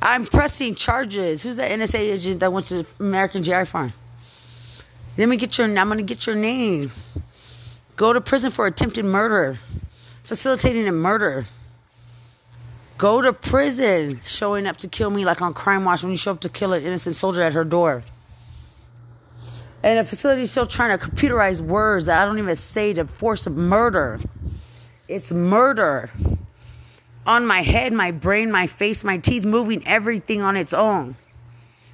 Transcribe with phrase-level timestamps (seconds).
[0.00, 1.42] I'm pressing charges.
[1.42, 3.92] Who's that NSA agent that went to American GI Forum?
[5.16, 5.66] Let me get your.
[5.66, 6.92] I'm gonna get your name.
[7.96, 9.58] Go to prison for attempted murder,
[10.22, 11.46] facilitating a murder.
[12.96, 16.32] Go to prison, showing up to kill me like on Crime Watch when you show
[16.32, 18.04] up to kill an innocent soldier at her door.
[19.82, 23.04] And the facility is still trying to computerize words that I don't even say to
[23.06, 24.20] force a murder.
[25.06, 26.10] It's murder.
[27.28, 31.14] On my head, my brain, my face, my teeth, moving everything on its own.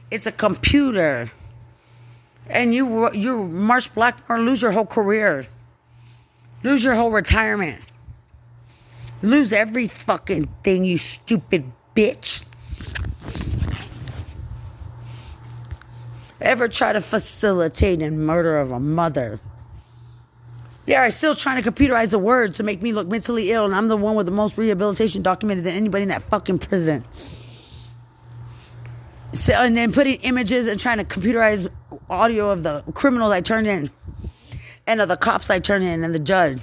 [0.08, 1.32] It's a computer.
[2.48, 5.48] And you, you, Marsh Blackmore, lose your whole career.
[6.62, 7.82] Lose your whole retirement.
[9.22, 11.64] Lose every fucking thing, you stupid
[11.96, 12.44] bitch.
[16.40, 19.40] Ever try to facilitate a murder of a mother?
[20.86, 23.74] They are still trying to computerize the words to make me look mentally ill, and
[23.74, 27.04] I'm the one with the most rehabilitation documented than anybody in that fucking prison.
[29.32, 31.68] So, and then putting images and trying to computerize
[32.10, 33.90] audio of the criminals I turned in,
[34.86, 36.58] and of the cops I turned in, and the judge,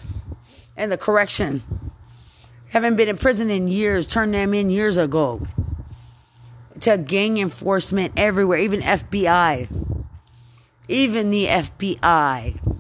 [0.78, 1.64] and the correction.
[2.70, 5.46] Haven't been in prison in years, turned them in years ago.
[6.82, 9.68] To gang enforcement everywhere, even FBI.
[10.88, 12.71] Even the FBI.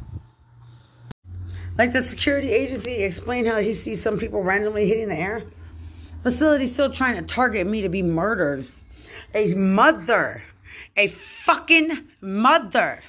[1.81, 5.41] Like the security agency explained how he sees some people randomly hitting the air.
[6.21, 8.67] Facility still trying to target me to be murdered.
[9.33, 10.43] A mother.
[10.95, 13.01] A fucking mother.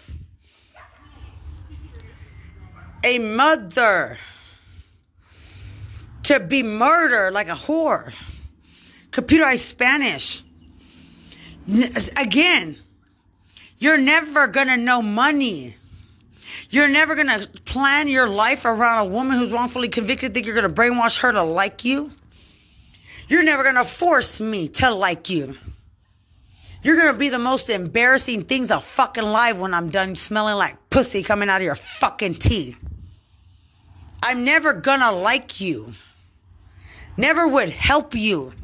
[3.04, 4.16] A mother.
[6.22, 8.14] To be murdered like a whore.
[9.10, 10.42] Computerized Spanish.
[12.16, 12.78] Again,
[13.78, 15.76] you're never gonna know money.
[16.72, 20.70] You're never gonna plan your life around a woman who's wrongfully convicted, think you're gonna
[20.72, 22.10] brainwash her to like you.
[23.28, 25.58] You're never gonna force me to like you.
[26.82, 30.78] You're gonna be the most embarrassing things of fucking life when I'm done smelling like
[30.88, 32.78] pussy coming out of your fucking teeth.
[34.22, 35.92] I'm never gonna like you.
[37.18, 38.54] Never would help you.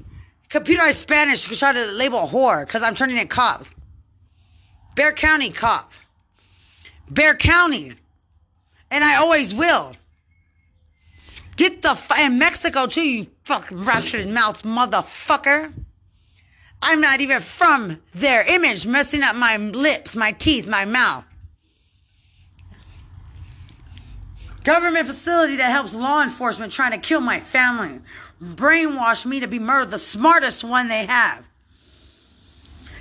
[0.48, 3.64] Computerized Spanish could try to label whore because I'm turning it cop.
[4.94, 5.92] Bexar County cop.
[7.10, 7.94] Bexar County.
[8.90, 9.94] And I always will.
[11.56, 15.72] Get the f- in Mexico too, you fucking Russian mouth motherfucker.
[16.80, 21.24] I'm not even from their image, messing up my lips, my teeth, my mouth.
[24.62, 28.00] Government facility that helps law enforcement trying to kill my family.
[28.40, 31.44] Brainwash me to be murdered, the smartest one they have.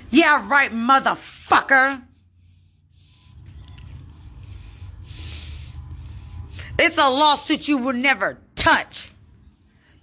[0.09, 2.06] Yeah, right, motherfucker.
[6.79, 9.11] It's a lawsuit you will never touch.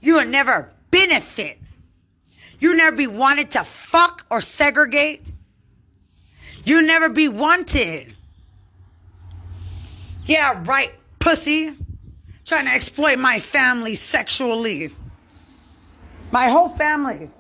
[0.01, 1.59] You will never benefit.
[2.59, 5.23] You'll never be wanted to fuck or segregate.
[6.65, 8.15] You'll never be wanted.
[10.27, 11.77] Yeah, right, pussy.
[12.45, 14.91] Trying to exploit my family sexually.
[16.33, 17.31] My whole family.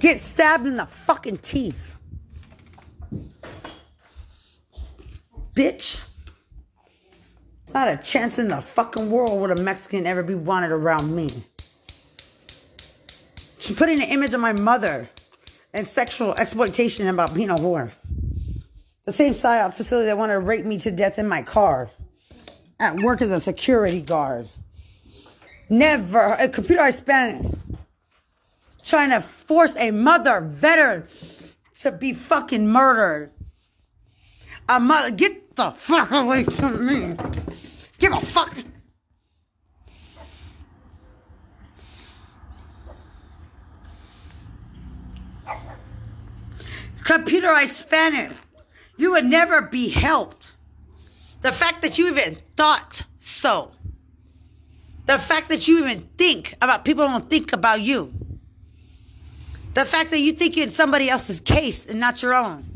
[0.00, 1.94] Get stabbed in the fucking teeth.
[5.54, 6.03] Bitch.
[7.74, 11.28] Not a chance in the fucking world would a Mexican ever be wanted around me.
[13.58, 15.08] She's putting an image of my mother
[15.72, 17.90] and sexual exploitation about being a whore.
[19.06, 21.90] The same psyop facility that wanted to rape me to death in my car.
[22.78, 24.48] At work as a security guard.
[25.68, 26.36] Never.
[26.38, 27.54] A computerized Spanish.
[28.84, 31.08] Trying to force a mother veteran
[31.80, 33.32] to be fucking murdered.
[34.68, 35.10] A mother.
[35.10, 37.16] Get the fuck away from me.
[38.04, 38.54] Give a fuck.
[46.98, 48.36] Computerized Spanish.
[48.98, 50.54] You would never be helped.
[51.40, 53.70] The fact that you even thought so.
[55.06, 58.12] The fact that you even think about people don't think about you.
[59.72, 62.66] The fact that you think you're in somebody else's case and not your own.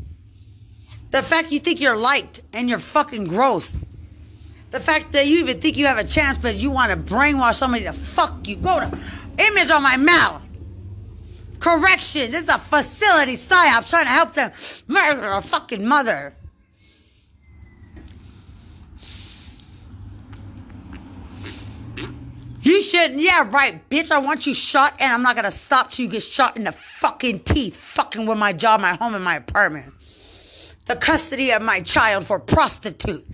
[1.11, 3.77] The fact you think you're liked and you're fucking gross.
[4.71, 7.55] The fact that you even think you have a chance, but you want to brainwash
[7.55, 8.55] somebody to fuck you.
[8.55, 8.97] Go to
[9.39, 10.41] image on my mouth.
[11.59, 12.31] Correction.
[12.31, 14.51] This is a facility psyop trying to help them
[14.87, 16.35] murder a fucking mother.
[22.61, 23.19] You shouldn't.
[23.19, 24.11] Yeah, right, bitch.
[24.11, 26.71] I want you shot, and I'm not gonna stop till you get shot in the
[26.71, 29.93] fucking teeth, fucking with my job, my home, and my apartment.
[30.85, 33.25] The custody of my child for prostitute.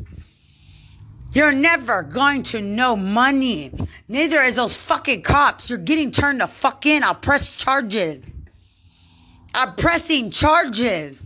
[1.35, 3.69] You're never going to know money.
[4.07, 5.69] Neither is those fucking cops.
[5.69, 7.03] You're getting turned the fuck in.
[7.03, 8.21] I'll press charges.
[9.53, 11.19] I'm pressing charges.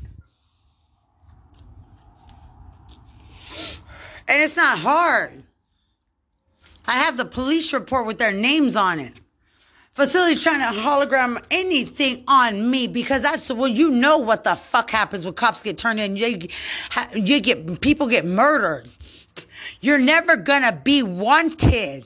[4.27, 5.43] And it's not hard.
[6.87, 9.13] I have the police report with their names on it.
[9.91, 14.89] Facility trying to hologram anything on me because that's well, you know what the fuck
[14.89, 16.15] happens when cops get turned in.
[16.15, 16.47] You,
[17.13, 18.89] you get people get murdered.
[19.81, 22.03] You're never gonna be wanted.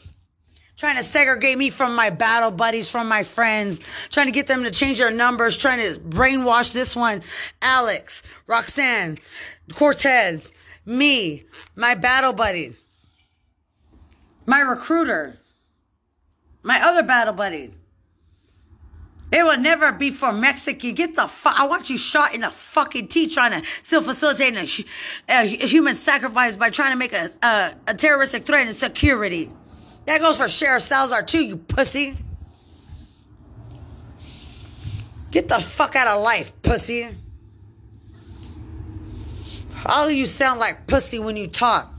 [0.75, 3.79] Trying to segregate me from my battle buddies, from my friends,
[4.09, 7.21] trying to get them to change their numbers, trying to brainwash this one,
[7.61, 9.17] Alex, Roxanne,
[9.73, 10.51] Cortez,
[10.85, 11.43] me,
[11.75, 12.75] my battle buddy,
[14.45, 15.37] my recruiter,
[16.63, 17.73] my other battle buddy.
[19.33, 20.93] It will never be for Mexican.
[20.93, 21.59] Get the fuck.
[21.59, 24.83] I want you shot in the fucking teeth trying to still facilitate a,
[25.31, 29.49] a human sacrifice by trying to make a, a, a terroristic threat in security.
[30.05, 32.15] That goes for Sheriff Salazar too, you pussy.
[35.31, 37.09] Get the fuck out of life, pussy.
[39.87, 41.91] All of you sound like pussy when you talk.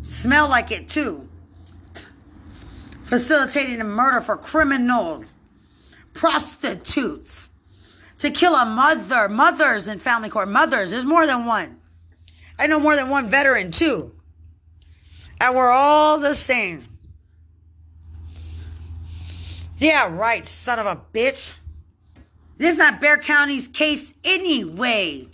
[0.00, 1.28] Smell like it too.
[3.04, 5.28] Facilitating a murder for criminals,
[6.18, 7.48] prostitutes,
[8.18, 10.90] to kill a mother, mothers in family court, mothers.
[10.90, 11.80] There's more than one.
[12.58, 14.12] I know more than one veteran too.
[15.40, 16.84] And we're all the same.
[19.78, 21.54] Yeah, right, son of a bitch.
[22.56, 25.28] This is not Bexar County's case anyway.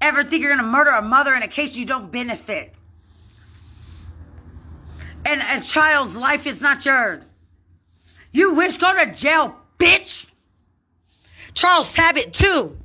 [0.00, 2.74] Ever think you're gonna murder a mother in a case you don't benefit?
[5.28, 7.20] And a child's life is not yours.
[8.32, 10.30] You wish go to jail, bitch.
[11.54, 12.78] Charles Tabbitt too.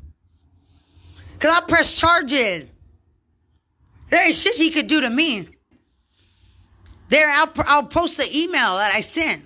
[1.39, 2.65] Cause I'll press charges.
[4.09, 5.47] There ain't shit he could do to me.
[7.09, 9.43] There, I'll, I'll post the email that I sent.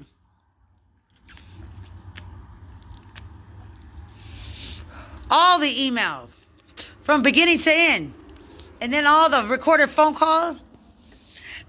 [5.32, 6.34] all the emails
[7.02, 8.14] from beginning to end.
[8.82, 10.60] And then all the recorded phone calls.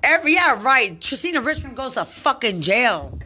[0.03, 1.01] Every yeah, right.
[1.01, 3.19] Tristina Richmond goes to fucking jail.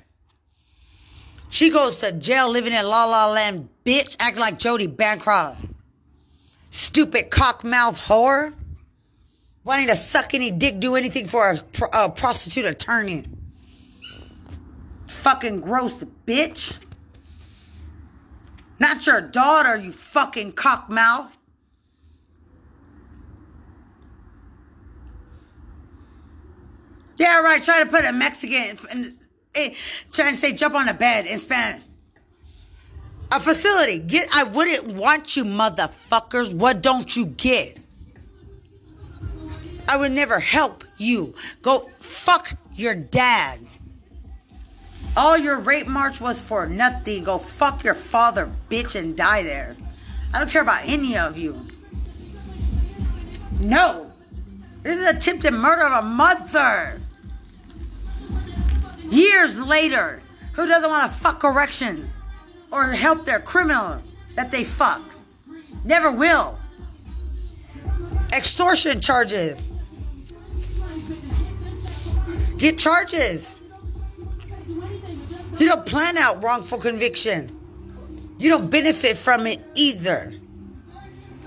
[1.56, 5.64] She goes to jail living in La La Land, bitch, acting like Jody Bancroft.
[6.69, 8.53] Stupid cockmouth whore.
[9.64, 11.62] Wanting to suck any dick, do anything for a,
[11.94, 13.25] a prostitute attorney.
[15.08, 15.94] Fucking gross
[16.26, 16.75] bitch.
[18.79, 21.31] Not your daughter, you fucking cockmouth.
[27.17, 27.62] Yeah, right.
[27.62, 28.76] Try to put a Mexican,
[29.56, 29.75] eh,
[30.12, 31.82] trying to say jump on a bed in Spanish.
[33.32, 33.99] A facility.
[33.99, 34.29] Get.
[34.32, 36.55] I wouldn't want you, motherfuckers.
[36.55, 37.79] What don't you get?
[39.88, 41.35] I would never help you.
[41.62, 43.61] Go fuck your dad.
[45.17, 47.25] All your rape march was for nothing.
[47.25, 49.76] Go fuck your father, bitch, and die there.
[50.35, 51.67] I don't care about any of you.
[53.62, 54.12] No.
[54.82, 57.00] This is attempted murder of a mother.
[59.08, 60.23] Years later,
[60.53, 62.11] who doesn't want to fuck correction
[62.73, 64.03] or help their criminal
[64.35, 65.03] that they fuck?
[65.85, 66.58] Never will.
[68.32, 69.61] Extortion charges.
[72.58, 73.56] Get charges.
[75.59, 77.52] You don't plan out wrongful conviction.
[78.38, 80.35] You don't benefit from it either.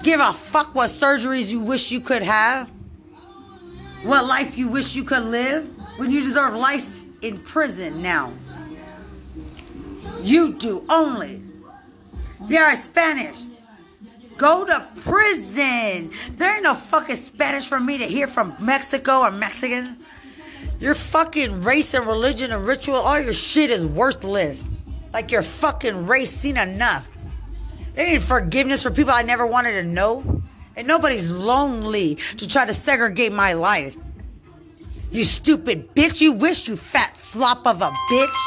[0.01, 2.69] Give a fuck what surgeries you wish you could have.
[4.03, 5.67] What life you wish you could live
[5.98, 8.33] when you deserve life in prison now.
[10.21, 11.41] You do only.
[12.47, 13.45] You're Spanish.
[14.38, 16.11] Go to prison.
[16.38, 19.97] There ain't no fucking Spanish for me to hear from Mexico or Mexican.
[20.79, 24.61] Your fucking race and religion and ritual, all your shit is worthless.
[25.13, 27.07] Like your fucking race seen enough.
[27.95, 30.41] There ain't forgiveness for people I never wanted to know.
[30.77, 33.95] And nobody's lonely to try to segregate my life.
[35.12, 36.22] You stupid bitch.
[36.22, 38.46] You wish you fat slop of a bitch.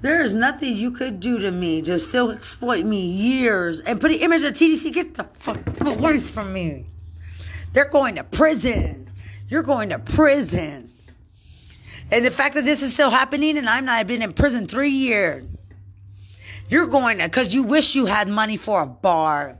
[0.00, 4.10] There is nothing you could do to me to still exploit me years and put
[4.10, 4.92] an image of TDC.
[4.92, 6.86] Get the fuck away from me.
[7.72, 9.10] They're going to prison.
[9.48, 10.92] You're going to prison.
[12.10, 14.66] And the fact that this is still happening and I'm not I've been in prison
[14.66, 15.46] three years.
[16.68, 19.56] You're going to because you wish you had money for a bar.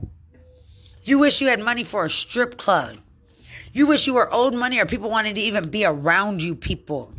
[1.03, 2.97] You wish you had money for a strip club.
[3.75, 7.13] You wish you were owed money or people wanted to even be around you people.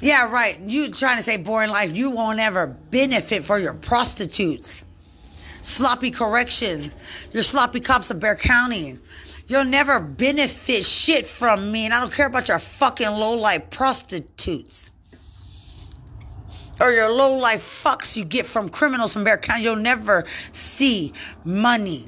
[0.00, 0.58] Yeah, right.
[0.58, 1.96] You trying to say boring life.
[1.96, 4.82] You won't ever benefit for your prostitutes
[5.62, 6.96] sloppy corrections,
[7.32, 8.98] your sloppy cops of Bexar County.
[9.46, 13.70] You'll never benefit shit from me, and I don't care about your fucking low life
[13.70, 14.90] prostitutes.
[16.80, 19.62] or your low life fucks you get from criminals from Bexar County.
[19.62, 21.12] You'll never see
[21.44, 22.06] money.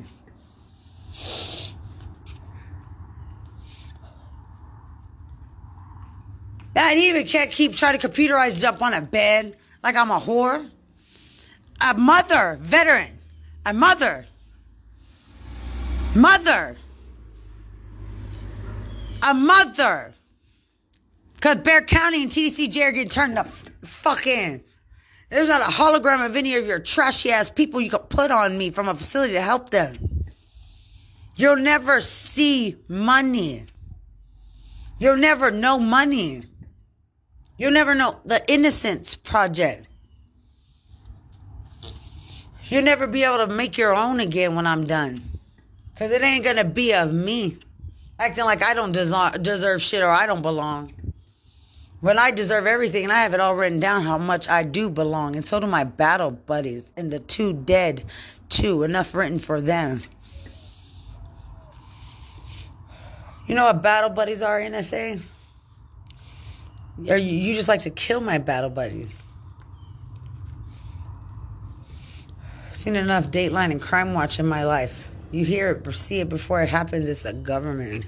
[6.93, 10.19] I even can't keep trying to computerize it up on a bed like I'm a
[10.19, 10.69] whore.
[11.91, 13.19] A mother, veteran,
[13.67, 14.26] a mother,
[16.14, 16.76] mother,
[19.26, 20.14] a mother.
[21.35, 24.62] Because Bexar County and TDCJ are getting turned the fuck in.
[25.31, 28.57] There's not a hologram of any of your trashy ass people you could put on
[28.57, 30.12] me from a facility to help them.
[31.34, 33.66] You'll never see money.
[34.98, 36.44] You'll never know money.
[37.58, 39.86] You'll never know the Innocence Project.
[42.66, 45.22] You'll never be able to make your own again when I'm done.
[45.92, 47.58] Because it ain't going to be of me
[48.18, 50.92] acting like I don't deserve shit or I don't belong.
[52.00, 54.88] When I deserve everything and I have it all written down how much I do
[54.88, 55.36] belong.
[55.36, 58.04] And so do my battle buddies and the two dead,
[58.48, 58.82] too.
[58.82, 60.02] Enough written for them.
[63.52, 65.21] You know what battle buddies are, NSA?
[67.06, 69.11] Or you, you just like to kill my battle buddy.
[72.66, 75.06] I've seen enough Dateline and Crime Watch in my life.
[75.32, 77.06] You hear it see it before it happens.
[77.11, 78.06] It's a government.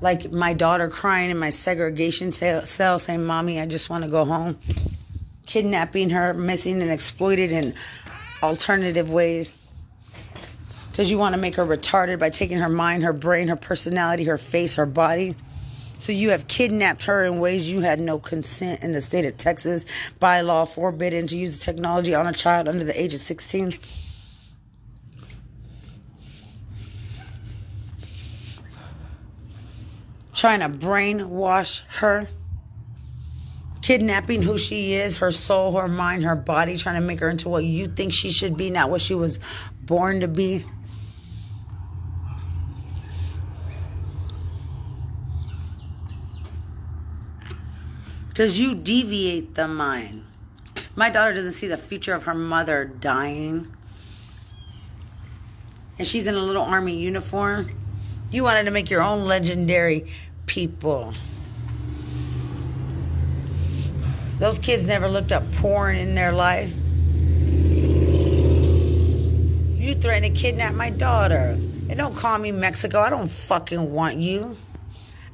[0.00, 4.24] Like my daughter crying in my segregation cell saying, Mommy, I just want to go
[4.24, 4.58] home.
[5.44, 7.74] Kidnapping her, missing and exploited in
[8.42, 9.52] alternative ways
[11.00, 14.24] because you want to make her retarded by taking her mind, her brain, her personality,
[14.24, 15.34] her face, her body.
[15.98, 19.38] So you have kidnapped her in ways you had no consent in the state of
[19.38, 19.86] Texas
[20.18, 23.78] by law forbidden to use technology on a child under the age of 16.
[30.34, 32.28] Trying to brainwash her
[33.80, 37.48] kidnapping who she is, her soul, her mind, her body, trying to make her into
[37.48, 39.40] what you think she should be, not what she was
[39.82, 40.62] born to be.
[48.40, 50.24] Because you deviate the mind.
[50.96, 53.70] My daughter doesn't see the future of her mother dying.
[55.98, 57.68] And she's in a little army uniform.
[58.30, 60.10] You wanted to make your own legendary
[60.46, 61.12] people.
[64.38, 66.74] Those kids never looked up porn in their life.
[69.76, 71.58] You threatened to kidnap my daughter.
[71.90, 73.00] And don't call me Mexico.
[73.00, 74.56] I don't fucking want you.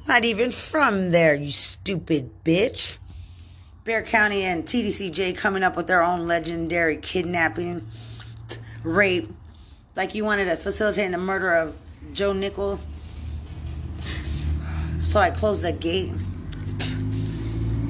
[0.07, 2.97] Not even from there, you stupid bitch.
[3.83, 7.85] Bexar County and TDCJ coming up with their own legendary kidnapping,
[8.83, 9.29] rape.
[9.97, 11.77] Like you wanted to facilitate the murder of
[12.13, 12.79] Joe Nichols.
[15.03, 16.13] So I closed the gate.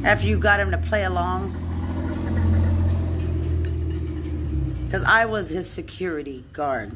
[0.03, 1.53] After you got him to play along.
[4.85, 6.95] Because I was his security guard.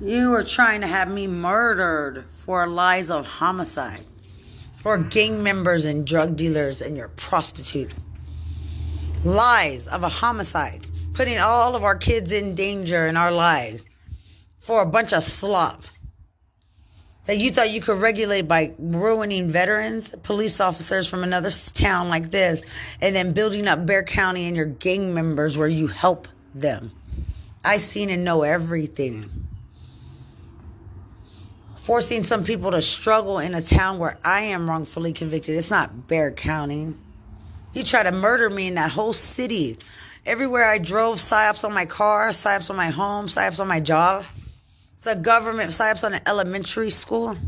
[0.00, 4.04] You were trying to have me murdered for lies of homicide,
[4.76, 7.94] for gang members and drug dealers and your prostitute.
[9.24, 13.86] Lies of a homicide, putting all of our kids in danger in our lives
[14.58, 15.84] for a bunch of slop
[17.24, 22.30] that you thought you could regulate by ruining veterans, police officers from another town like
[22.32, 22.60] this,
[23.00, 26.92] and then building up Bexar County and your gang members where you help them.
[27.64, 29.45] I seen and know everything
[31.86, 35.56] forcing some people to struggle in a town where I am wrongfully convicted.
[35.56, 36.94] It's not Bexar County.
[37.72, 39.78] He tried to murder me in that whole city.
[40.26, 44.24] Everywhere I drove, psyops on my car, psyops on my home, psyops on my job.
[44.94, 47.38] It's a government psyops on an elementary school.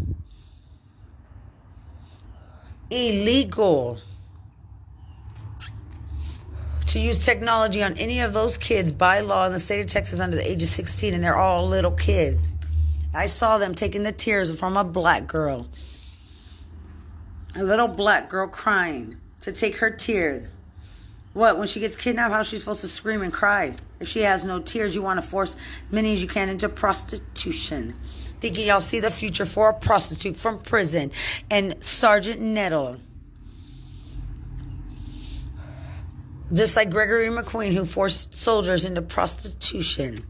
[2.90, 3.98] Illegal
[6.86, 10.20] to use technology on any of those kids by law in the state of Texas
[10.20, 12.52] under the age of 16, and they're all little kids.
[13.18, 15.66] I saw them taking the tears from a black girl.
[17.56, 20.48] A little black girl crying to take her tears.
[21.32, 23.74] What, when she gets kidnapped, how's she supposed to scream and cry?
[23.98, 25.56] If she has no tears, you want to force
[25.90, 27.96] many as you can into prostitution.
[28.38, 31.10] Thinking y'all see the future for a prostitute from prison
[31.50, 32.98] and Sergeant Nettle.
[36.52, 40.24] Just like Gregory McQueen, who forced soldiers into prostitution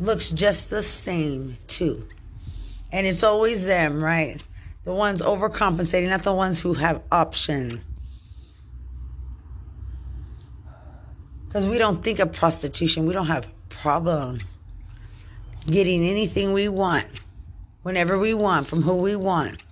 [0.00, 2.08] looks just the same too.
[2.92, 4.42] And it's always them, right?
[4.84, 7.82] The ones overcompensating, not the ones who have option.
[11.44, 14.40] Because we don't think of prostitution, we don't have problem.
[15.66, 17.06] getting anything we want,
[17.82, 19.62] whenever we want, from who we want.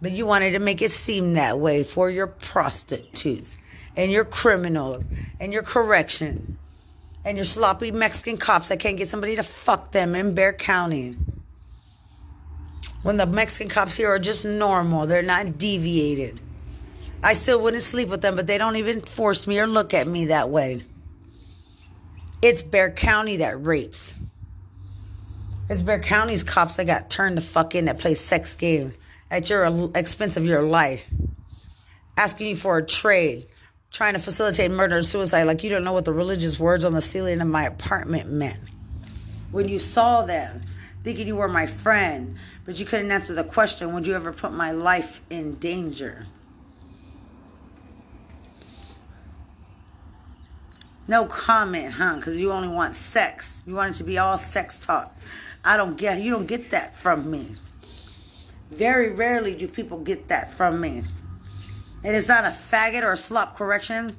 [0.00, 3.56] But you wanted to make it seem that way for your prostitutes
[3.96, 5.04] and your criminals
[5.40, 6.58] and your correction
[7.26, 11.16] and your sloppy Mexican cops that can't get somebody to fuck them in Bexar County.
[13.02, 16.38] When the Mexican cops here are just normal, they're not deviated.
[17.24, 20.06] I still wouldn't sleep with them, but they don't even force me or look at
[20.06, 20.84] me that way.
[22.40, 24.14] It's Bexar County that rapes.
[25.68, 28.94] It's Bexar County's cops that got turned the fuck in that play sex game
[29.32, 31.04] at your expense of your life,
[32.16, 33.46] asking you for a trade,
[33.90, 36.92] trying to facilitate murder and suicide like you don't know what the religious words on
[36.92, 38.60] the ceiling of my apartment meant.
[39.50, 40.62] When you saw them,
[41.02, 44.52] thinking you were my friend, but you couldn't answer the question, would you ever put
[44.52, 46.26] my life in danger?
[51.08, 52.16] No comment, huh?
[52.16, 53.62] Because you only want sex.
[53.66, 55.16] You want it to be all sex talk.
[55.64, 56.20] I don't get.
[56.20, 57.52] You don't get that from me.
[58.70, 61.04] Very rarely do people get that from me.
[62.06, 64.16] It is not a faggot or a slop correction.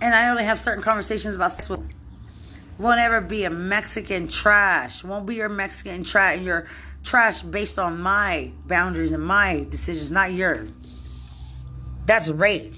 [0.00, 1.86] And I only have certain conversations about sex with.
[2.78, 5.04] Won't ever be a Mexican trash.
[5.04, 6.36] Won't be your Mexican trash.
[6.38, 6.66] and Your
[7.04, 10.70] trash based on my boundaries and my decisions, not yours.
[12.06, 12.74] That's rape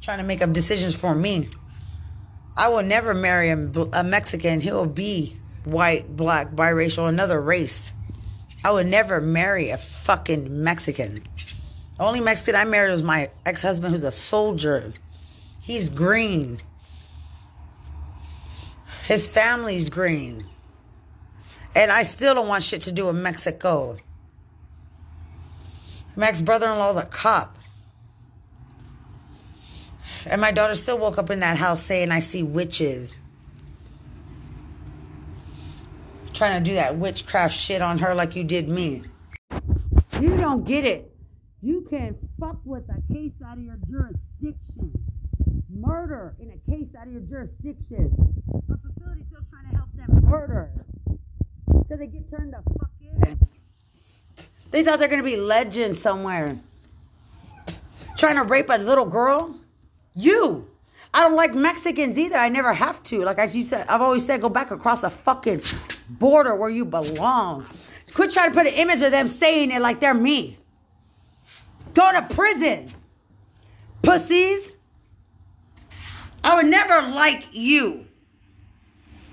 [0.00, 1.48] trying to make up decisions for me.
[2.56, 4.58] I will never marry a, a Mexican.
[4.58, 7.92] He will be white, black, biracial, another race.
[8.64, 11.22] I would never marry a fucking Mexican.
[11.98, 14.92] The only Mexican I married was my ex husband, who's a soldier.
[15.60, 16.60] He's green.
[19.06, 20.44] His family's green.
[21.74, 23.96] And I still don't want shit to do with Mexico.
[26.14, 27.56] My ex brother in law's a cop.
[30.24, 33.16] And my daughter still woke up in that house saying, I see witches.
[36.32, 39.02] Trying to do that witchcraft shit on her like you did me.
[40.20, 41.12] You don't get it.
[41.60, 44.92] You can fuck with a case out of your jurisdiction.
[45.68, 48.14] Murder in a case out of your jurisdiction.
[48.68, 50.70] But facility's still trying to help them murder.
[51.66, 53.40] Because they get turned the fuck in.
[54.70, 56.56] They thought they're going to be legends somewhere.
[58.16, 59.56] Trying to rape a little girl?
[60.14, 60.68] You.
[61.12, 62.36] I don't like Mexicans either.
[62.36, 63.24] I never have to.
[63.24, 65.62] Like as you said, I've always said, go back across the fucking
[66.08, 67.66] border where you belong.
[68.14, 70.58] Quit trying to put an image of them saying it like they're me.
[71.94, 72.92] Go to prison.
[74.02, 74.72] Pussies.
[76.44, 78.06] I would never like you.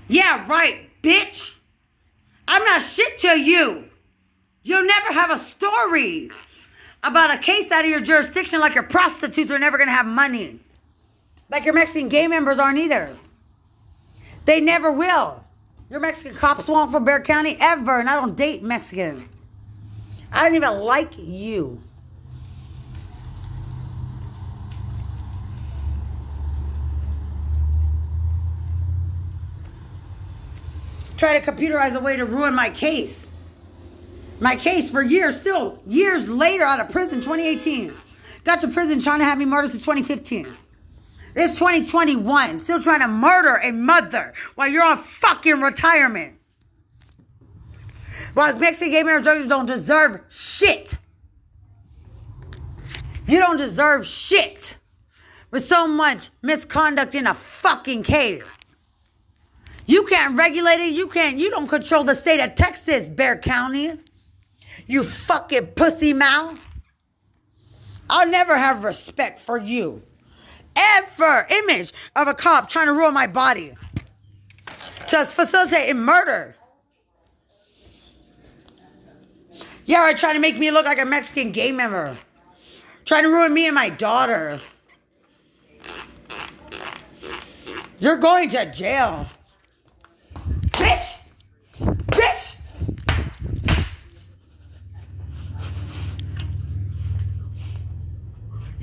[0.07, 1.55] Yeah, right, bitch.
[2.47, 3.85] I'm not shit to you.
[4.63, 6.31] You'll never have a story
[7.03, 10.07] about a case out of your jurisdiction like your prostitutes are never going to have
[10.07, 10.59] money.
[11.49, 13.15] Like your Mexican gay members aren't either.
[14.45, 15.43] They never will.
[15.89, 19.29] Your Mexican cops won't from Bexar County ever, and I don't date Mexican.
[20.33, 21.81] I don't even like you.
[31.17, 33.25] Try to computerize a way to ruin my case.
[34.39, 37.93] My case for years, still years later out of prison, 2018.
[38.43, 40.47] Got to prison trying to have me murdered since 2015.
[41.35, 42.59] It's 2021.
[42.59, 46.37] Still trying to murder a mother while you're on fucking retirement.
[48.33, 50.97] While Mexican gay marriage drugs don't deserve shit.
[53.27, 54.77] You don't deserve shit.
[55.51, 58.43] With so much misconduct in a fucking case.
[59.85, 60.93] You can't regulate it.
[60.93, 63.99] You can't, you don't control the state of Texas, Bexar County.
[64.87, 66.59] You fucking pussy mouth.
[68.09, 70.03] I'll never have respect for you
[70.75, 73.73] ever image of a cop trying to ruin my body
[75.07, 76.55] to facilitate a murder.
[79.85, 82.17] Yeah, right, trying to make me look like a Mexican gay member.
[83.05, 84.59] Trying to ruin me and my daughter.
[87.99, 89.27] You're going to jail.
[90.71, 91.19] Bitch!
[91.79, 92.55] Bitch!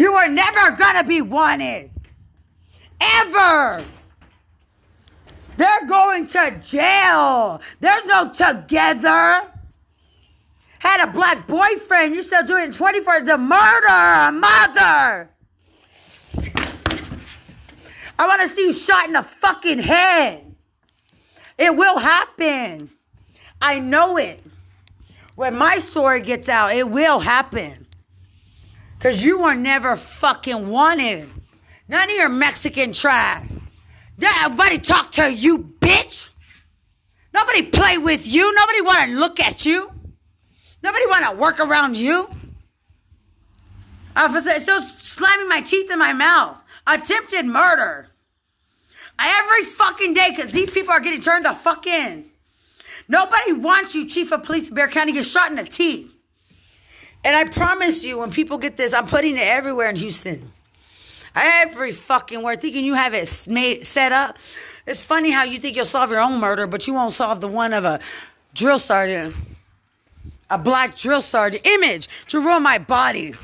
[0.03, 1.89] You are never gonna be wanted.
[3.01, 3.85] Ever.
[5.57, 7.61] They're going to jail.
[7.79, 9.49] There's no together.
[10.81, 12.15] Had a black boyfriend.
[12.15, 15.31] You're still doing 24 to murder a mother.
[18.19, 20.53] I want to see you shot in the fucking head.
[21.57, 22.91] It will happen.
[23.61, 24.43] I know it.
[25.37, 27.87] When my story gets out, it will happen.
[29.03, 31.29] Because you were never fucking wanted.
[31.89, 33.43] None of your Mexican tribe.
[34.17, 36.31] Nobody talk to you, bitch.
[37.35, 38.55] Nobody play with you.
[38.55, 39.91] Nobody want to look at you.
[40.85, 42.31] Nobody want to work around you.
[44.15, 46.63] Uh, still slamming my teeth in my mouth.
[46.87, 48.07] Attempted murder.
[49.19, 52.27] Every fucking day because these people are getting turned the fuck in.
[53.09, 56.12] Nobody wants you, Chief of Police of Bexar County, get shot in the teeth.
[57.25, 60.51] And I promise you, when people get this, I'm putting it everywhere in Houston.
[61.35, 64.37] Every fucking word, thinking you have it made set up.
[64.87, 67.49] It's funny how you think you'll solve your own murder, but you won't solve the
[67.49, 68.01] one of a
[68.55, 69.35] drill sergeant,
[70.51, 73.35] a black drill sergeant image to ruin my body.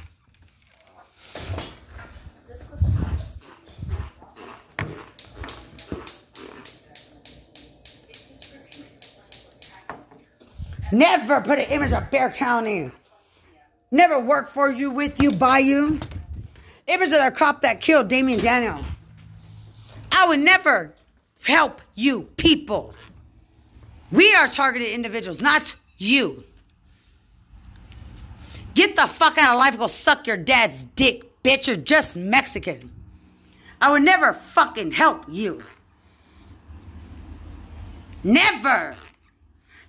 [10.91, 12.91] Never put an image of Bexar County.
[13.91, 15.99] Never work for you, with you, by you.
[16.87, 18.85] It was the cop that killed Damien Daniel.
[20.13, 20.95] I would never
[21.45, 22.95] help you people.
[24.11, 26.45] We are targeted individuals, not you.
[28.75, 31.67] Get the fuck out of life and go suck your dad's dick, bitch.
[31.67, 32.91] You're just Mexican.
[33.81, 35.65] I would never fucking help you.
[38.25, 38.97] Never.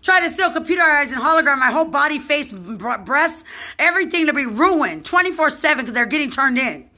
[0.01, 3.43] Try to steal computerized and hologram my whole body, face, breasts,
[3.77, 6.89] everything to be ruined 24 7 because they're getting turned in.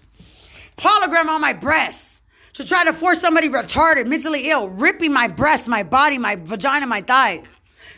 [0.77, 2.21] Hologram on my breasts
[2.53, 6.85] to try to force somebody retarded, mentally ill, ripping my breasts, my body, my vagina,
[6.85, 7.43] my thigh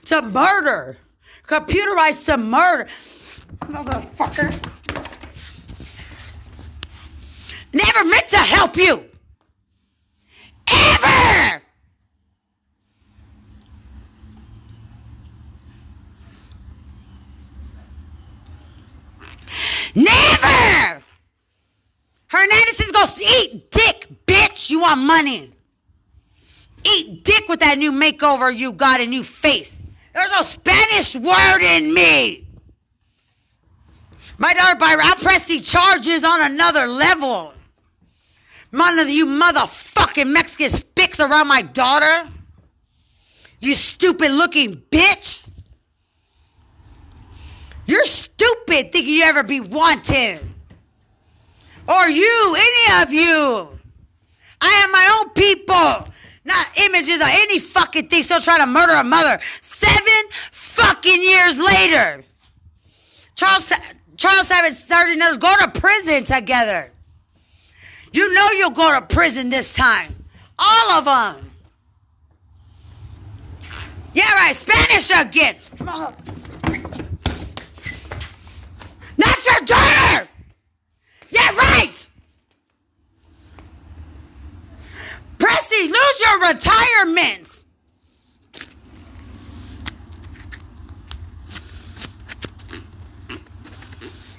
[0.06, 0.98] to murder.
[1.48, 2.86] Computerized to murder.
[3.66, 4.70] Motherfucker.
[7.74, 9.10] Never meant to help you.
[10.72, 11.62] Ever.
[19.96, 21.04] Never!
[22.28, 24.70] Hernandez is gonna eat dick, bitch.
[24.70, 25.52] You want money.
[26.86, 29.82] Eat dick with that new makeover you got a new face.
[30.14, 32.46] There's no Spanish word in me.
[34.38, 37.54] My daughter Byron, pressing charges on another level.
[38.72, 42.30] None of you motherfucking Mexican spicks around my daughter.
[43.60, 45.48] You stupid looking bitch.
[47.86, 50.40] You're stupid thinking you ever be wanted.
[51.88, 53.80] Or you, any of you.
[54.64, 56.14] I have my own people.
[56.46, 59.40] Not images of any fucking thing still trying to murder a mother.
[59.62, 62.24] Seven fucking years later.
[63.36, 63.72] Charles
[64.16, 66.92] Charles Savage Sergeant knows go to prison together.
[68.14, 70.16] You know you'll go to prison this time.
[70.58, 71.52] All of them.
[74.14, 74.56] Yeah, right.
[74.56, 75.56] Spanish again.
[79.18, 80.30] Not your daughter!
[81.30, 82.10] Yeah, right!
[85.38, 85.90] Pressy,
[86.44, 87.64] lose your retirement!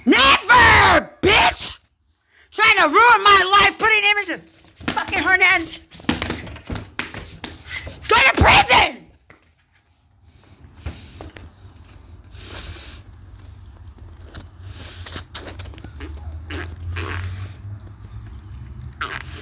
[0.05, 1.79] Never, bitch!
[2.51, 4.41] Trying to ruin my life, putting images.
[4.87, 5.87] Fucking Hernandez.
[8.07, 9.01] Go to prison!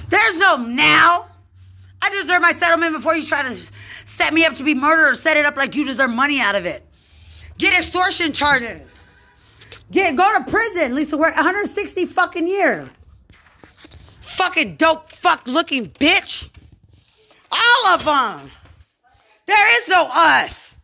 [0.09, 1.32] There's no now.
[2.43, 5.45] My settlement before you try to set me up to be murdered or set it
[5.45, 6.81] up like you deserve money out of it.
[7.57, 8.81] Get extortion charges.
[9.89, 10.93] Get go to prison.
[10.93, 12.89] Lisa, we're 160 fucking years.
[14.19, 16.49] Fucking dope fuck looking bitch.
[17.49, 18.51] All of them.
[19.45, 20.75] There is no us.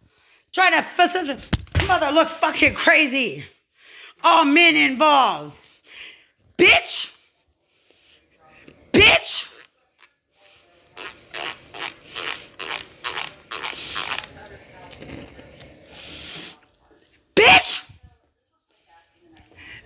[0.54, 1.58] Trying to facilitate.
[1.90, 3.44] Mother look fucking crazy.
[4.24, 5.58] All men involved.
[6.58, 7.14] Bitch!
[8.94, 9.50] Bitch!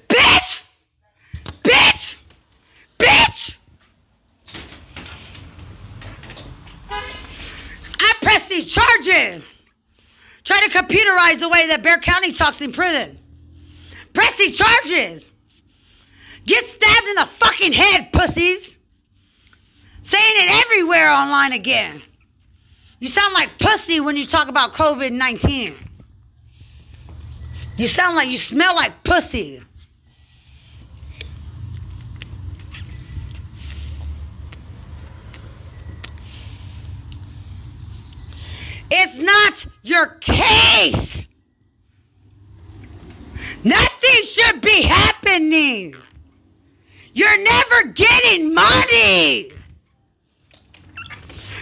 [0.09, 0.63] Bitch!
[1.63, 2.17] Bitch!
[2.97, 3.57] Bitch!
[7.99, 9.43] I press these charges.
[10.73, 13.19] Computerize the way that Bexar County talks in prison.
[14.11, 15.23] Press these charges.
[16.47, 18.71] Get stabbed in the fucking head, pussies.
[20.01, 22.01] Saying it everywhere online again.
[22.99, 25.75] You sound like pussy when you talk about COVID 19.
[27.77, 29.61] You sound like you smell like pussy.
[38.95, 41.25] It's not your case.
[43.63, 45.95] Nothing should be happening.
[47.15, 49.51] You're never getting money.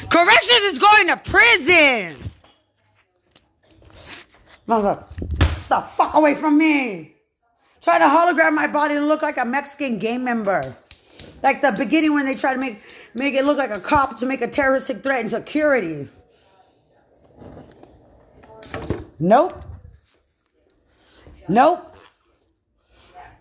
[0.10, 2.17] Corrections is going to prison.
[4.67, 5.02] Mother,
[5.70, 7.13] the fuck away from me.
[7.80, 10.62] Try to hologram my body and look like a Mexican gang member.
[11.41, 12.82] Like the beginning when they try to make
[13.15, 16.10] make it look like a cop to make a terroristic threat in security.
[19.22, 19.64] Nope.
[21.48, 21.96] Nope.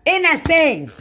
[0.06, 0.92] NSA.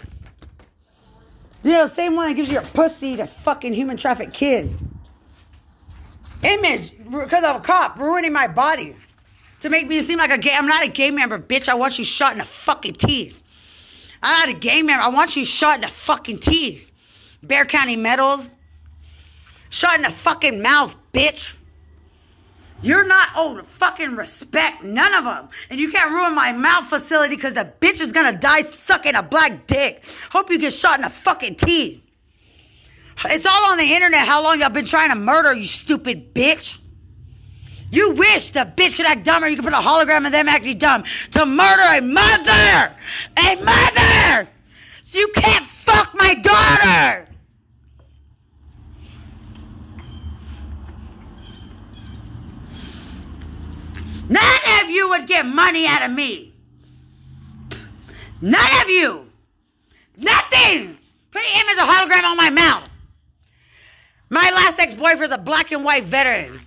[1.63, 4.77] You know, the same one that gives you a pussy to fucking human traffic kids.
[6.43, 8.95] Image, because of a cop ruining my body
[9.59, 10.53] to make me seem like a gay.
[10.53, 11.67] I'm not a gay member, bitch.
[11.67, 13.37] I want you shot in the fucking teeth.
[14.23, 15.03] I'm not a gay member.
[15.03, 16.89] I want you shot in the fucking teeth.
[17.43, 18.49] Bexar County medals.
[19.69, 21.58] Shot in the fucking mouth, bitch.
[22.81, 25.49] You're not owed fucking respect, none of them.
[25.69, 29.23] And you can't ruin my mouth facility because the bitch is gonna die sucking a
[29.23, 30.03] black dick.
[30.31, 32.01] Hope you get shot in the fucking teeth.
[33.25, 36.79] It's all on the internet how long y'all been trying to murder, you stupid bitch.
[37.91, 39.47] You wish the bitch could act dumber.
[39.49, 42.95] You could put a hologram of them acting dumb to murder a mother,
[43.35, 44.49] a mother.
[45.03, 47.28] So you can't fuck my daughter.
[54.29, 56.53] None of you would get money out of me.
[58.41, 59.27] None of you.
[60.17, 60.97] Nothing.
[61.31, 62.87] Put an image of hologram on my mouth.
[64.29, 66.61] My last ex boyfriend's a black and white veteran.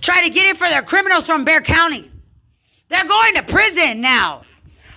[0.00, 2.10] Try to get it for their criminals from Bexar County.
[2.88, 4.38] They're going to prison now.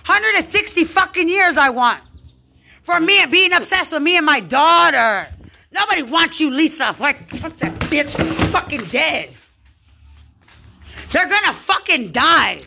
[0.06, 2.02] 160 fucking years I want.
[2.82, 5.28] For me and being obsessed with me and my daughter.
[5.72, 6.92] Nobody wants you, Lisa.
[6.92, 8.10] Fuck, fuck that bitch.
[8.50, 9.30] Fucking dead.
[11.14, 12.60] They're gonna fucking die.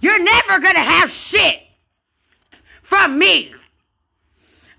[0.00, 1.62] You're never gonna have shit
[2.82, 3.54] from me.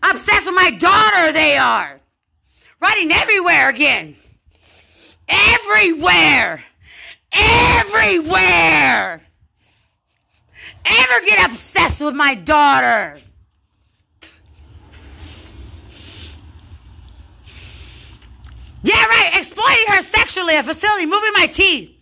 [0.03, 1.97] Obsessed with my daughter, they are.
[2.82, 4.17] Writing everywhere again.
[5.29, 6.62] Everywhere.
[7.32, 9.21] Everywhere.
[10.86, 13.17] Ever get obsessed with my daughter?
[18.84, 19.32] Yeah, right.
[19.38, 21.95] Exploiting her sexually at facility, moving my teeth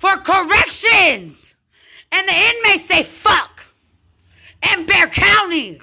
[0.00, 1.54] for corrections.
[2.10, 3.66] And the inmates say fuck.
[4.62, 5.80] And Bexar County.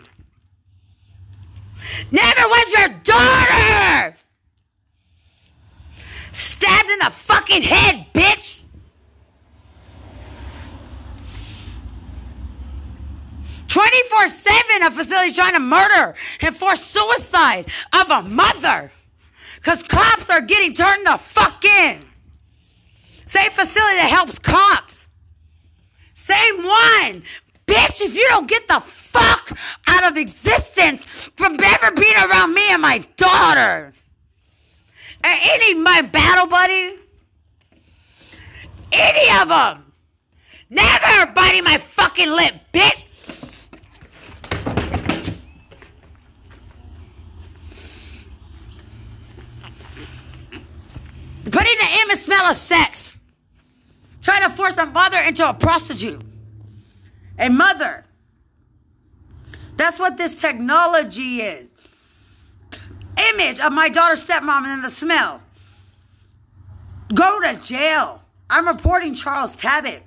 [2.11, 4.17] Never was your daughter.
[6.31, 8.63] Stabbed in the fucking head, bitch.
[13.67, 18.91] Twenty-four seven, a facility trying to murder and force suicide of a mother,
[19.61, 21.99] cause cops are getting turned the fuck in.
[23.27, 25.09] Same facility that helps cops.
[26.13, 27.23] Same one.
[27.67, 29.51] Bitch, if you don't get the fuck
[29.85, 33.93] out of existence from ever being around me and my daughter.
[35.23, 36.95] And any my battle buddy,
[38.93, 39.91] any of them,
[40.69, 43.07] never biting my fucking lip, bitch.
[51.77, 53.17] The image smell of sex.
[54.21, 56.21] Trying to force a mother into a prostitute.
[57.39, 58.03] A mother.
[59.75, 61.69] That's what this technology is.
[63.33, 65.41] Image of my daughter's stepmom and then the smell.
[67.13, 68.23] Go to jail.
[68.49, 70.01] I'm reporting Charles Tabbitt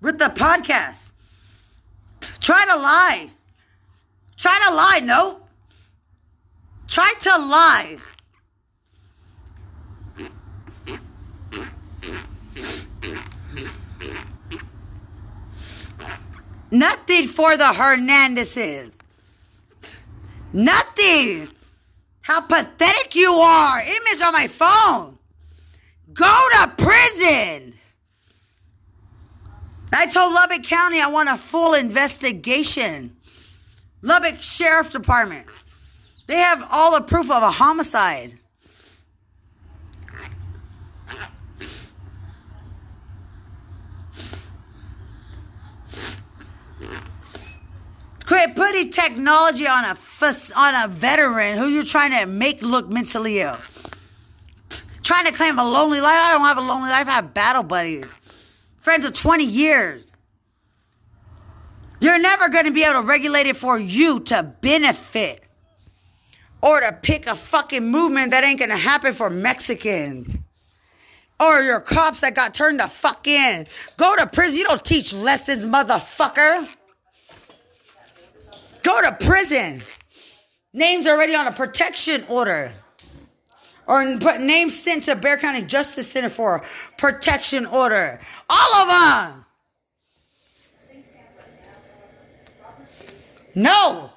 [0.00, 1.12] with the podcast.
[2.40, 3.30] Try to lie.
[4.36, 5.00] Try to lie.
[5.02, 5.48] Nope.
[6.86, 7.98] Try to lie.
[16.70, 18.96] Nothing for the Hernandezes.
[20.52, 21.48] Nothing.
[22.22, 23.80] How pathetic you are.
[23.80, 25.18] Image on my phone.
[26.12, 27.74] Go to prison.
[29.92, 33.16] I told Lubbock County I want a full investigation.
[34.02, 35.46] Lubbock Sheriff Department.
[36.26, 38.34] They have all the proof of a homicide.
[48.26, 49.96] Quit putting technology on a
[50.56, 53.56] on a veteran who you're trying to make look mentally ill.
[55.04, 56.12] Trying to claim a lonely life.
[56.12, 57.06] I don't have a lonely life.
[57.06, 58.04] I have battle buddies.
[58.78, 60.04] Friends of 20 years.
[62.00, 65.46] You're never going to be able to regulate it for you to benefit
[66.60, 70.36] or to pick a fucking movement that ain't going to happen for Mexicans
[71.40, 73.66] or your cops that got turned the fuck in.
[73.96, 74.58] Go to prison.
[74.58, 76.68] You don't teach lessons, motherfucker.
[78.86, 79.82] Go to prison.
[80.72, 82.72] Name's already on a protection order.
[83.84, 86.62] or put names sent to Bexar County Justice Center for
[86.96, 88.20] protection order.
[88.48, 89.44] All of them.
[93.56, 94.12] No.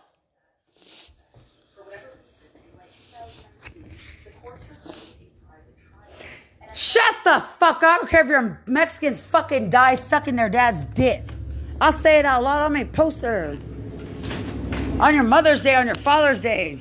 [6.76, 7.84] Shut the fuck up.
[7.84, 11.24] I don't care if your Mexicans fucking die sucking their dad's dick.
[11.82, 12.62] I'll say it out loud.
[12.62, 13.58] I'll make poster
[15.00, 16.80] on your Mother's Day, on your Father's Day.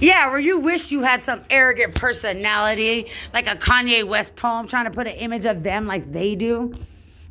[0.00, 4.86] Yeah, where you wish you had some arrogant personality, like a Kanye West poem, trying
[4.86, 6.74] to put an image of them like they do,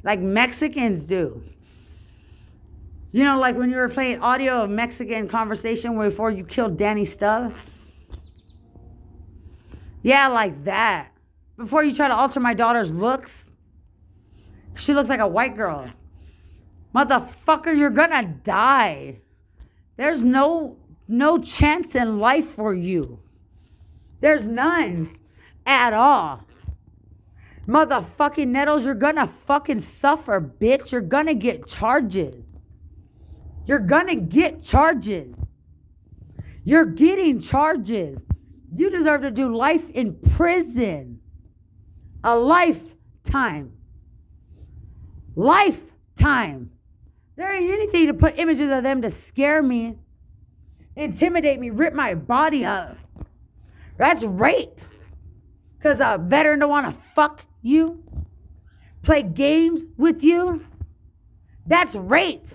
[0.03, 1.43] like Mexicans do.
[3.11, 7.05] You know, like when you were playing audio of Mexican conversation before you killed Danny
[7.05, 7.53] Stubb.
[10.01, 11.09] Yeah, like that.
[11.57, 13.31] Before you try to alter my daughter's looks,
[14.75, 15.89] she looks like a white girl.
[16.93, 19.17] Motherfucker, you're gonna die.
[19.97, 20.77] There's no
[21.07, 23.19] no chance in life for you.
[24.21, 25.17] There's none
[25.65, 26.45] at all.
[27.67, 30.91] Motherfucking Nettles, you're gonna fucking suffer, bitch.
[30.91, 32.43] You're gonna get charges.
[33.65, 35.33] You're gonna get charges.
[36.65, 38.19] You're getting charges.
[38.73, 41.19] You deserve to do life in prison.
[42.23, 43.73] A lifetime.
[45.35, 46.72] Lifetime.
[47.35, 49.97] There ain't anything to put images of them to scare me,
[50.95, 52.97] intimidate me, rip my body up.
[53.97, 54.79] That's rape.
[55.77, 58.03] Because a veteran don't want to fuck you,
[59.01, 60.65] play games with you.
[61.65, 62.45] That's rape.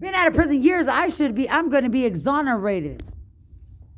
[0.00, 3.04] Been out of prison years, I should be, I'm going to be exonerated.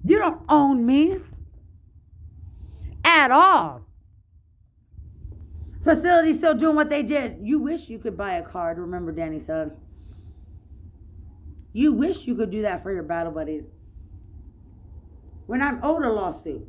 [0.04, 1.18] You don't own me
[3.04, 3.82] at all.
[5.84, 7.38] Facilities still doing what they did.
[7.40, 8.78] You wish you could buy a card.
[8.78, 9.76] Remember, Danny said.
[11.72, 13.64] You wish you could do that for your battle buddies.
[15.46, 16.68] When I'm owed a lawsuit.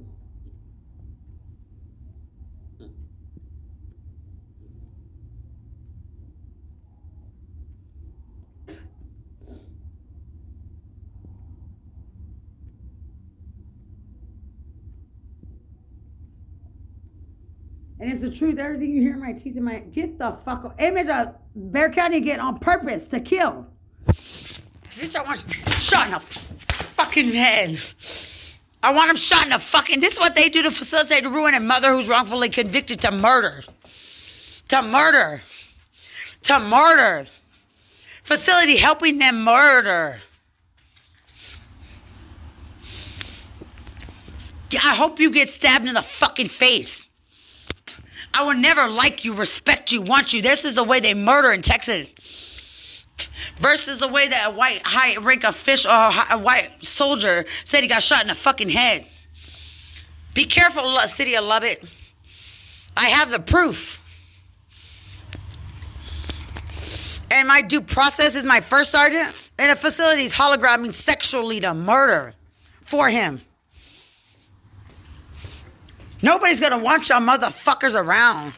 [17.99, 18.59] And it's the truth.
[18.59, 20.75] Everything you hear in my teeth in my get the fuck up.
[20.81, 23.65] Image of Bexar County again on purpose to kill.
[24.95, 27.79] Bitch, I want shot in the fucking head.
[28.83, 30.01] I want him shot in the fucking.
[30.01, 33.11] This is what they do to facilitate the ruin a mother who's wrongfully convicted to
[33.11, 33.63] murder.
[34.69, 35.41] To murder.
[36.43, 37.27] To murder.
[38.23, 40.21] Facility helping them murder.
[44.75, 47.07] I hope you get stabbed in the fucking face.
[48.33, 50.41] I will never like you, respect you, want you.
[50.41, 52.11] This is the way they murder in Texas.
[53.59, 57.87] Versus the way that a white high rank official or a white soldier said he
[57.87, 59.05] got shot in the fucking head.
[60.33, 61.81] Be careful, city of Lubbock.
[62.97, 64.01] I have the proof.
[67.31, 71.73] And my due process is my first sergeant in a facility is hologramming sexually to
[71.73, 72.33] murder
[72.81, 73.41] for him.
[76.21, 78.53] Nobody's gonna want y'all motherfuckers around.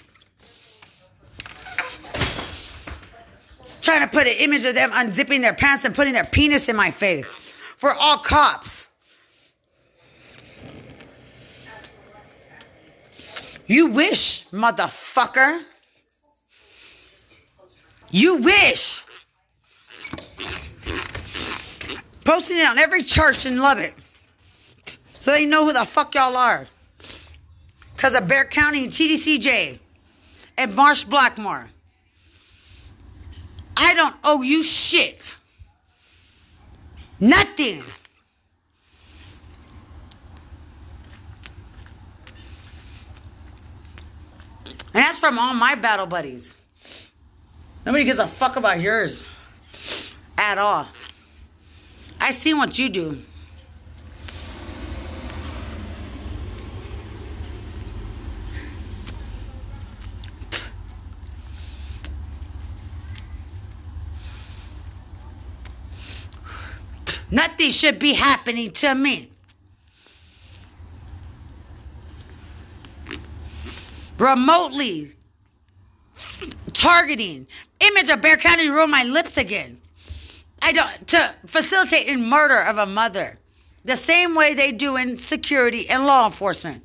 [3.85, 6.75] Trying to put an image of them unzipping their pants and putting their penis in
[6.75, 7.23] my face.
[7.23, 8.87] For all cops.
[13.67, 15.61] You wish, motherfucker.
[18.09, 19.03] You wish.
[22.23, 23.93] Posting it on every church in Lubbock.
[25.19, 26.65] So they know who the fuck y'all are
[27.95, 29.77] because of Bexar County and TDCJ
[30.57, 31.69] and Marsh Blackmore.
[33.77, 35.35] I don't owe you shit.
[37.19, 37.83] Nothing.
[44.93, 46.55] And that's from all my battle buddies.
[47.85, 49.27] Nobody gives a fuck about yours
[50.37, 50.87] at all.
[52.21, 53.21] I see what you do.
[67.35, 69.29] Nothing should be happening to me.
[74.17, 75.09] Remotely
[76.71, 77.45] targeting.
[77.81, 79.77] Image of Bexar County roll my lips again.
[80.61, 83.37] I don't to facilitate in murder of a mother.
[83.83, 86.83] The same way they do in security and law enforcement.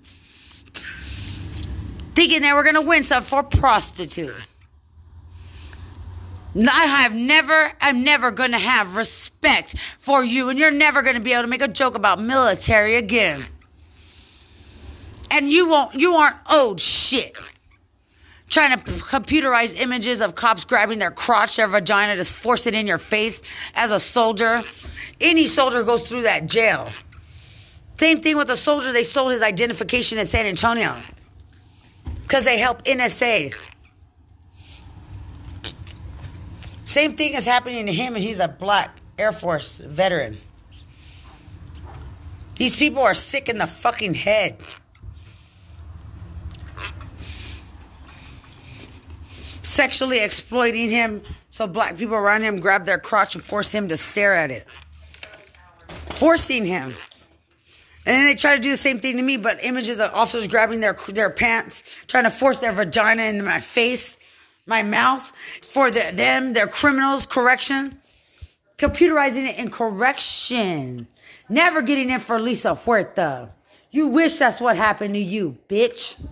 [2.17, 4.35] Thinking they were gonna win some for prostitute.
[6.57, 11.15] I have never, I'm never going to have respect for you, and you're never going
[11.15, 13.45] to be able to make a joke about military again.
[15.31, 17.37] And you won't, you aren't owed shit.
[18.49, 22.85] Trying to computerize images of cops grabbing their crotch, their vagina, to force it in
[22.89, 23.43] your face
[23.75, 24.63] as a soldier.
[25.21, 26.89] Any soldier goes through that jail.
[27.99, 28.93] Same thing with the soldier.
[28.93, 30.97] They sold his identification in San Antonio
[32.23, 33.55] because they help NSA.
[36.91, 40.39] Same thing is happening to him, and he's a black Air Force veteran.
[42.57, 44.57] These people are sick in the fucking head.
[49.63, 53.97] Sexually exploiting him so black people around him grab their crotch and force him to
[53.97, 54.67] stare at it.
[55.87, 56.97] Forcing him.
[58.05, 60.49] And then they try to do the same thing to me, but images of officers
[60.49, 64.17] grabbing their their pants, trying to force their vagina into my face
[64.71, 65.31] my mouth
[65.63, 67.99] for the, them, their criminals, correction.
[68.79, 71.07] Computerizing it in correction.
[71.51, 73.51] Never getting in for Lisa Huerta.
[73.91, 76.25] You wish that's what happened to you, bitch.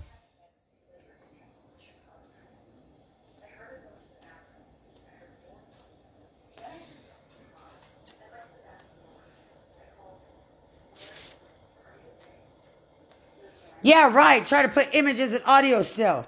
[13.82, 14.46] Yeah, right.
[14.46, 16.26] Try to put images and audio still.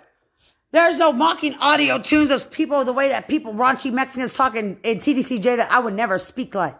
[0.72, 4.98] There's no mocking audio tunes of people the way that people, raunchy Mexicans talking in
[4.98, 6.76] TDCJ that I would never speak like.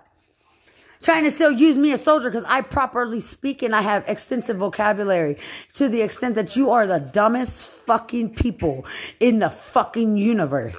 [1.03, 4.59] Trying to still use me as soldier because I properly speak and I have extensive
[4.59, 5.39] vocabulary
[5.75, 8.85] to the extent that you are the dumbest fucking people
[9.19, 10.77] in the fucking universe.